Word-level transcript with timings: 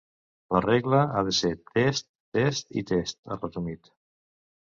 La 0.55 0.61
regla 0.65 1.01
ha 1.17 1.21
de 1.27 1.33
ser 1.39 1.51
test, 1.75 2.09
test 2.37 2.75
i 2.83 2.85
test, 2.93 3.19
ha 3.27 3.37
resumit. 3.43 3.93